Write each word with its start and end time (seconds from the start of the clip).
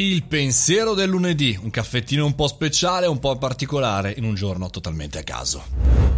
Il 0.00 0.22
pensiero 0.22 0.94
del 0.94 1.10
lunedì, 1.10 1.58
un 1.62 1.68
caffettino 1.68 2.24
un 2.24 2.34
po' 2.34 2.46
speciale, 2.46 3.06
un 3.06 3.18
po' 3.18 3.36
particolare, 3.36 4.14
in 4.16 4.24
un 4.24 4.32
giorno 4.32 4.70
totalmente 4.70 5.18
a 5.18 5.22
caso. 5.22 6.09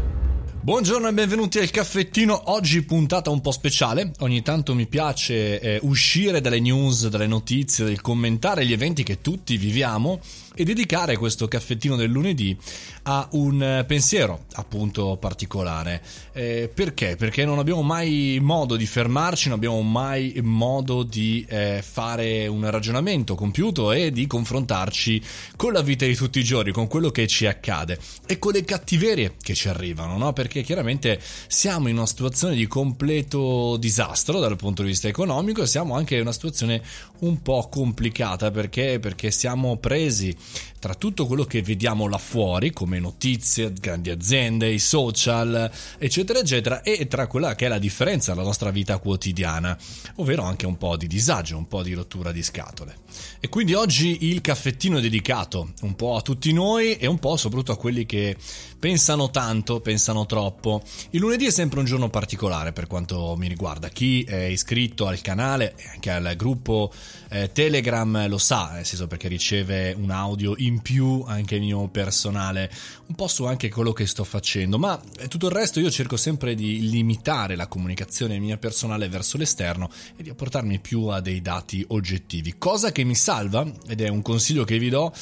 Buongiorno 0.64 1.08
e 1.08 1.12
benvenuti 1.12 1.58
al 1.58 1.70
caffettino. 1.70 2.52
Oggi 2.52 2.84
puntata 2.84 3.30
un 3.30 3.40
po' 3.40 3.50
speciale. 3.50 4.12
Ogni 4.20 4.42
tanto 4.42 4.76
mi 4.76 4.86
piace 4.86 5.58
eh, 5.58 5.80
uscire 5.82 6.40
dalle 6.40 6.60
news, 6.60 7.08
dalle 7.08 7.26
notizie, 7.26 7.84
del 7.84 8.00
commentare 8.00 8.64
gli 8.64 8.72
eventi 8.72 9.02
che 9.02 9.20
tutti 9.20 9.56
viviamo 9.56 10.20
e 10.54 10.64
dedicare 10.64 11.16
questo 11.16 11.48
caffettino 11.48 11.96
del 11.96 12.10
lunedì 12.10 12.56
a 13.04 13.26
un 13.32 13.60
eh, 13.60 13.84
pensiero 13.84 14.44
appunto 14.52 15.16
particolare. 15.18 16.00
Eh, 16.32 16.70
perché? 16.72 17.16
Perché 17.16 17.44
non 17.44 17.58
abbiamo 17.58 17.82
mai 17.82 18.38
modo 18.40 18.76
di 18.76 18.86
fermarci, 18.86 19.48
non 19.48 19.56
abbiamo 19.56 19.82
mai 19.82 20.38
modo 20.42 21.02
di 21.02 21.44
eh, 21.48 21.82
fare 21.82 22.46
un 22.46 22.70
ragionamento 22.70 23.34
compiuto 23.34 23.90
e 23.90 24.12
di 24.12 24.28
confrontarci 24.28 25.20
con 25.56 25.72
la 25.72 25.82
vita 25.82 26.06
di 26.06 26.14
tutti 26.14 26.38
i 26.38 26.44
giorni, 26.44 26.70
con 26.70 26.86
quello 26.86 27.10
che 27.10 27.26
ci 27.26 27.46
accade 27.46 27.98
e 28.26 28.38
con 28.38 28.52
le 28.52 28.62
cattiverie 28.62 29.34
che 29.40 29.54
ci 29.54 29.68
arrivano, 29.68 30.16
no? 30.16 30.32
Perché 30.32 30.51
perché 30.52 30.60
chiaramente 30.60 31.18
siamo 31.46 31.88
in 31.88 31.96
una 31.96 32.04
situazione 32.04 32.54
di 32.54 32.66
completo 32.66 33.78
disastro 33.78 34.38
dal 34.38 34.56
punto 34.56 34.82
di 34.82 34.88
vista 34.88 35.08
economico 35.08 35.62
e 35.62 35.66
siamo 35.66 35.96
anche 35.96 36.16
in 36.16 36.20
una 36.20 36.32
situazione 36.32 36.82
un 37.20 37.40
po' 37.40 37.68
complicata 37.70 38.50
perché, 38.50 38.98
perché 39.00 39.30
siamo 39.30 39.78
presi 39.78 40.36
tra 40.82 40.96
tutto 40.96 41.26
quello 41.28 41.44
che 41.44 41.62
vediamo 41.62 42.08
là 42.08 42.18
fuori 42.18 42.72
come 42.72 42.98
notizie, 42.98 43.72
grandi 43.72 44.10
aziende, 44.10 44.68
i 44.68 44.80
social, 44.80 45.70
eccetera, 45.96 46.40
eccetera, 46.40 46.82
e 46.82 47.06
tra 47.06 47.28
quella 47.28 47.54
che 47.54 47.66
è 47.66 47.68
la 47.68 47.78
differenza 47.78 48.32
nella 48.32 48.44
nostra 48.44 48.72
vita 48.72 48.98
quotidiana, 48.98 49.78
ovvero 50.16 50.42
anche 50.42 50.66
un 50.66 50.76
po' 50.76 50.96
di 50.96 51.06
disagio, 51.06 51.56
un 51.56 51.68
po' 51.68 51.84
di 51.84 51.92
rottura 51.92 52.32
di 52.32 52.42
scatole. 52.42 52.96
E 53.38 53.48
quindi 53.48 53.74
oggi 53.74 54.26
il 54.28 54.40
caffettino 54.40 54.98
è 54.98 55.00
dedicato 55.00 55.72
un 55.82 55.94
po' 55.94 56.16
a 56.16 56.20
tutti 56.20 56.52
noi 56.52 56.96
e 56.96 57.06
un 57.06 57.20
po' 57.20 57.36
soprattutto 57.36 57.70
a 57.70 57.76
quelli 57.76 58.04
che 58.04 58.36
pensano 58.82 59.30
tanto, 59.30 59.80
pensano 59.80 60.26
troppo. 60.26 60.82
Il 61.10 61.20
lunedì 61.20 61.46
è 61.46 61.52
sempre 61.52 61.78
un 61.78 61.84
giorno 61.84 62.08
particolare 62.08 62.72
per 62.72 62.88
quanto 62.88 63.36
mi 63.38 63.46
riguarda. 63.46 63.88
Chi 63.88 64.24
è 64.24 64.46
iscritto 64.46 65.06
al 65.06 65.20
canale 65.20 65.74
e 65.76 65.84
anche 65.92 66.10
al 66.10 66.34
gruppo 66.34 66.92
eh, 67.30 67.52
Telegram 67.52 68.26
lo 68.26 68.38
sa, 68.38 68.72
nel 68.72 68.84
senso 68.84 69.06
perché 69.06 69.28
riceve 69.28 69.94
un 69.96 70.10
audio 70.10 70.54
in 70.56 70.71
più 70.80 71.22
anche 71.26 71.58
mio 71.58 71.88
personale, 71.88 72.70
un 73.06 73.14
po' 73.14 73.28
su 73.28 73.44
anche 73.44 73.68
quello 73.68 73.92
che 73.92 74.06
sto 74.06 74.24
facendo, 74.24 74.78
ma 74.78 75.00
tutto 75.28 75.46
il 75.46 75.52
resto 75.52 75.80
io 75.80 75.90
cerco 75.90 76.16
sempre 76.16 76.54
di 76.54 76.88
limitare 76.88 77.56
la 77.56 77.66
comunicazione 77.66 78.38
mia 78.38 78.56
personale 78.56 79.08
verso 79.08 79.36
l'esterno 79.36 79.90
e 80.16 80.22
di 80.22 80.30
apportarmi 80.30 80.78
più 80.80 81.06
a 81.06 81.20
dei 81.20 81.42
dati 81.42 81.84
oggettivi, 81.88 82.54
cosa 82.56 82.92
che 82.92 83.04
mi 83.04 83.14
salva 83.14 83.70
ed 83.88 84.00
è 84.00 84.08
un 84.08 84.22
consiglio 84.22 84.64
che 84.64 84.78
vi 84.78 84.88
do, 84.88 85.12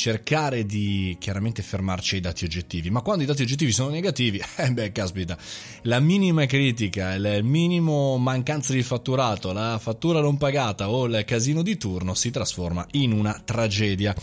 cercare 0.00 0.64
di 0.64 1.16
chiaramente 1.20 1.62
fermarci 1.62 2.14
ai 2.14 2.20
dati 2.22 2.44
oggettivi, 2.44 2.88
ma 2.88 3.02
quando 3.02 3.22
i 3.22 3.26
dati 3.26 3.42
oggettivi 3.42 3.70
sono 3.70 3.90
negativi, 3.90 4.40
eh 4.56 4.72
beh, 4.72 4.92
caspita, 4.92 5.36
la 5.82 6.00
minima 6.00 6.46
critica, 6.46 7.14
il 7.14 7.40
minimo 7.44 8.16
mancanza 8.16 8.72
di 8.72 8.82
fatturato, 8.82 9.52
la 9.52 9.78
fattura 9.78 10.20
non 10.20 10.38
pagata 10.38 10.88
o 10.88 11.04
il 11.04 11.22
casino 11.26 11.62
di 11.62 11.76
turno 11.76 12.14
si 12.14 12.30
trasforma 12.30 12.86
in 12.92 13.12
una 13.12 13.40
tragedia. 13.44 14.14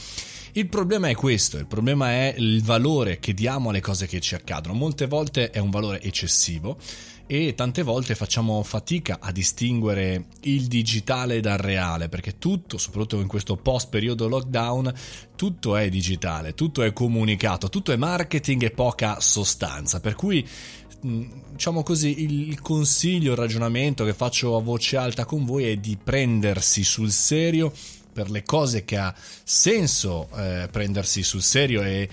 Il 0.58 0.70
problema 0.70 1.08
è 1.08 1.14
questo, 1.14 1.60
il 1.60 1.68
problema 1.68 2.10
è 2.14 2.34
il 2.36 2.64
valore 2.64 3.20
che 3.20 3.36
diamo 3.36 3.70
alle 3.70 3.80
cose 3.80 4.08
che 4.08 4.20
ci 4.20 4.34
accadono. 4.34 4.74
Molte 4.74 5.06
volte 5.06 5.52
è 5.52 5.60
un 5.60 5.70
valore 5.70 6.02
eccessivo 6.02 6.80
e 7.28 7.54
tante 7.54 7.84
volte 7.84 8.16
facciamo 8.16 8.64
fatica 8.64 9.20
a 9.22 9.32
distinguere 9.32 10.26
il 10.42 10.66
digitale 10.66 11.42
dal 11.42 11.60
reale 11.60 12.10
perché 12.10 12.40
tutto, 12.40 12.80
soprattutto 12.80 13.22
in 13.22 13.28
questo 13.28 13.56
post 13.56 13.90
periodo 13.90 14.28
lockdown, 14.28 14.92
tutto 15.36 15.76
è 15.76 15.90
digitale, 15.90 16.56
tutto 16.56 16.82
è 16.82 16.92
comunicato, 16.92 17.70
tutto 17.70 17.92
è 17.92 17.96
marketing 17.96 18.64
e 18.64 18.72
poca 18.72 19.20
sostanza. 19.20 20.00
Per 20.00 20.16
cui 20.16 20.44
mm, 21.06 21.24
diciamo 21.52 21.84
così, 21.84 22.24
il 22.50 22.60
consiglio, 22.62 23.34
il 23.34 23.38
ragionamento 23.38 24.04
che 24.06 24.16
faccio 24.16 24.56
a 24.56 24.62
voce 24.62 24.98
alta 24.98 25.24
con 25.24 25.46
voi 25.46 25.66
è 25.66 25.78
di 25.78 26.00
prendersi 26.04 26.84
sul 26.84 27.12
serio 27.12 27.72
per 28.18 28.32
le 28.32 28.42
cose 28.42 28.84
che 28.84 28.98
ha 28.98 29.14
senso 29.44 30.28
eh, 30.36 30.68
prendersi 30.72 31.22
sul 31.22 31.44
serio 31.44 31.84
e 31.84 32.10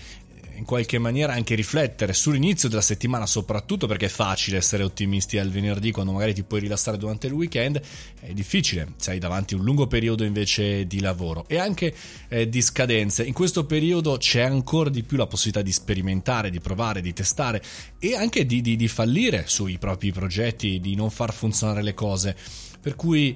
in 0.56 0.66
qualche 0.66 0.98
maniera 0.98 1.32
anche 1.32 1.54
riflettere 1.54 2.12
sull'inizio 2.12 2.68
della 2.68 2.82
settimana, 2.82 3.24
soprattutto 3.24 3.86
perché 3.86 4.04
è 4.04 4.10
facile 4.10 4.58
essere 4.58 4.82
ottimisti 4.82 5.38
al 5.38 5.48
venerdì 5.48 5.92
quando 5.92 6.12
magari 6.12 6.34
ti 6.34 6.42
puoi 6.42 6.60
rilassare 6.60 6.98
durante 6.98 7.26
il 7.26 7.32
weekend, 7.32 7.80
è 8.20 8.34
difficile 8.34 8.92
se 8.96 9.12
hai 9.12 9.18
davanti 9.18 9.54
un 9.54 9.64
lungo 9.64 9.86
periodo 9.86 10.24
invece 10.24 10.86
di 10.86 11.00
lavoro 11.00 11.46
e 11.48 11.56
anche 11.56 11.94
eh, 12.28 12.46
di 12.50 12.60
scadenze. 12.60 13.24
In 13.24 13.32
questo 13.32 13.64
periodo 13.64 14.18
c'è 14.18 14.42
ancora 14.42 14.90
di 14.90 15.04
più 15.04 15.16
la 15.16 15.26
possibilità 15.26 15.62
di 15.62 15.72
sperimentare, 15.72 16.50
di 16.50 16.60
provare, 16.60 17.00
di 17.00 17.14
testare 17.14 17.62
e 17.98 18.14
anche 18.14 18.44
di, 18.44 18.60
di, 18.60 18.76
di 18.76 18.88
fallire 18.88 19.44
sui 19.46 19.78
propri 19.78 20.12
progetti, 20.12 20.80
di 20.80 20.94
non 20.96 21.08
far 21.08 21.32
funzionare 21.32 21.82
le 21.82 21.94
cose. 21.94 22.36
Per 22.78 22.94
cui 22.94 23.34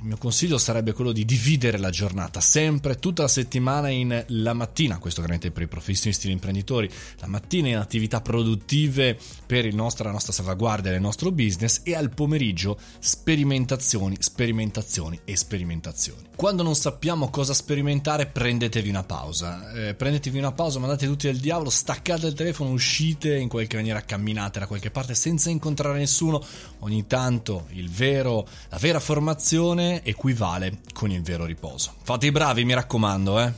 il 0.00 0.06
mio 0.06 0.16
consiglio 0.16 0.56
sarebbe 0.56 0.92
quello 0.94 1.12
di 1.12 1.26
dividere 1.26 1.76
la 1.76 1.90
giornata 1.90 2.40
sempre, 2.40 2.98
tutta 2.98 3.22
la 3.22 3.28
settimana 3.28 3.90
in 3.90 4.24
la 4.28 4.54
mattina, 4.54 4.98
questo 4.98 5.20
chiaramente 5.20 5.50
per 5.50 5.64
i 5.64 5.68
professionisti 5.68 6.26
e 6.26 6.30
gli 6.30 6.32
imprenditori, 6.32 6.90
la 7.18 7.26
mattina 7.26 7.68
in 7.68 7.76
attività 7.76 8.22
produttive 8.22 9.18
per 9.44 9.70
nostro, 9.74 10.04
la 10.04 10.12
nostra 10.12 10.32
salvaguardia 10.32 10.90
del 10.90 11.02
nostro 11.02 11.30
business 11.30 11.82
e 11.84 11.94
al 11.94 12.10
pomeriggio 12.10 12.78
sperimentazioni, 12.98 14.16
sperimentazioni 14.18 15.20
e 15.24 15.36
sperimentazioni. 15.36 16.28
Quando 16.34 16.62
non 16.62 16.74
sappiamo 16.74 17.28
cosa 17.28 17.52
sperimentare 17.52 18.24
prendetevi 18.24 18.88
una 18.88 19.04
pausa, 19.04 19.70
eh, 19.72 19.94
prendetevi 19.94 20.38
una 20.38 20.52
pausa, 20.52 20.78
mandate 20.78 21.06
tutti 21.06 21.28
al 21.28 21.36
diavolo, 21.36 21.68
staccate 21.68 22.26
il 22.26 22.34
telefono, 22.34 22.70
uscite 22.70 23.36
in 23.36 23.48
qualche 23.48 23.76
maniera, 23.76 24.00
camminate 24.00 24.60
da 24.60 24.66
qualche 24.66 24.90
parte 24.90 25.14
senza 25.14 25.50
incontrare 25.50 25.98
nessuno, 25.98 26.42
ogni 26.78 27.06
tanto 27.06 27.66
il 27.72 27.90
vero, 27.90 28.48
la 28.70 28.78
vera 28.78 28.98
formazione 28.98 29.89
equivale 30.02 30.80
con 30.92 31.10
il 31.10 31.22
vero 31.22 31.44
riposo. 31.44 31.94
Fate 32.02 32.26
i 32.26 32.32
bravi, 32.32 32.64
mi 32.64 32.74
raccomando, 32.74 33.40
eh. 33.40 33.52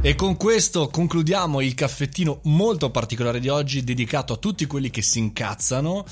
E 0.00 0.14
con 0.14 0.36
questo 0.36 0.88
concludiamo 0.88 1.60
il 1.60 1.74
caffettino 1.74 2.40
molto 2.44 2.90
particolare 2.90 3.40
di 3.40 3.48
oggi 3.48 3.82
dedicato 3.82 4.32
a 4.32 4.36
tutti 4.36 4.64
quelli 4.66 4.90
che 4.90 5.02
si 5.02 5.18
incazzano 5.18 6.04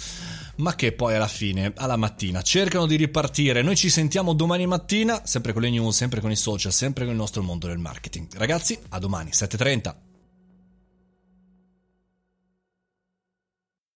ma 0.56 0.74
che 0.74 0.92
poi 0.92 1.14
alla 1.14 1.28
fine, 1.28 1.72
alla 1.76 1.96
mattina, 1.96 2.42
cercano 2.42 2.86
di 2.86 2.96
ripartire. 2.96 3.62
Noi 3.62 3.76
ci 3.76 3.90
sentiamo 3.90 4.32
domani 4.32 4.66
mattina, 4.66 5.22
sempre 5.24 5.52
con 5.52 5.62
le 5.62 5.70
news, 5.70 5.96
sempre 5.96 6.20
con 6.20 6.30
i 6.30 6.36
social, 6.36 6.72
sempre 6.72 7.04
con 7.04 7.12
il 7.12 7.18
nostro 7.18 7.42
mondo 7.42 7.66
del 7.66 7.78
marketing. 7.78 8.28
Ragazzi, 8.36 8.78
a 8.90 8.98
domani, 8.98 9.30
7.30. 9.30 10.05